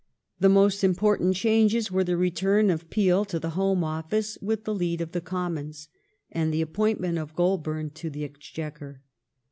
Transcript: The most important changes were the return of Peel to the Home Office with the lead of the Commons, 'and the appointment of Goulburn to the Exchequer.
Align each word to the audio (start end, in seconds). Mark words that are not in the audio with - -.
The 0.39 0.49
most 0.49 0.83
important 0.83 1.35
changes 1.35 1.91
were 1.91 2.03
the 2.03 2.17
return 2.17 2.71
of 2.71 2.89
Peel 2.89 3.23
to 3.25 3.37
the 3.39 3.51
Home 3.51 3.83
Office 3.83 4.35
with 4.41 4.63
the 4.63 4.73
lead 4.73 4.99
of 4.99 5.11
the 5.11 5.21
Commons, 5.21 5.89
'and 6.31 6.51
the 6.51 6.63
appointment 6.63 7.19
of 7.19 7.35
Goulburn 7.35 7.91
to 7.91 8.09
the 8.09 8.23
Exchequer. 8.23 9.03